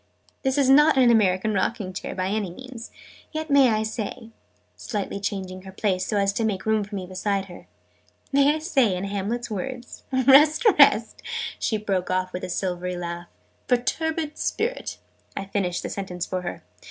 "This 0.41 0.57
is 0.57 0.67
not 0.67 0.97
an 0.97 1.11
American 1.11 1.53
rocking 1.53 1.93
chair, 1.93 2.15
by 2.15 2.25
any 2.29 2.49
means! 2.49 2.89
Yet 3.31 3.51
may 3.51 3.69
I 3.69 3.83
say," 3.83 4.31
slightly 4.75 5.19
changing 5.19 5.61
her 5.61 5.71
place, 5.71 6.07
so 6.07 6.17
as 6.17 6.33
to 6.33 6.43
make 6.43 6.65
room 6.65 6.83
for 6.83 6.95
me 6.95 7.05
beside 7.05 7.45
her, 7.45 7.67
"may 8.31 8.55
I 8.55 8.57
say, 8.57 8.95
in 8.95 9.03
Hamlet's 9.03 9.51
words, 9.51 10.01
'Rest, 10.11 10.65
rest'" 10.79 11.21
she 11.59 11.77
broke 11.77 12.09
off 12.09 12.33
with 12.33 12.43
a 12.43 12.49
silvery 12.49 12.95
laugh." 12.97 13.27
perturbed 13.67 14.39
Spirit!"' 14.39 14.97
I 15.37 15.45
finished 15.45 15.83
the 15.83 15.89
sentence 15.89 16.25
for 16.25 16.41
her. 16.41 16.63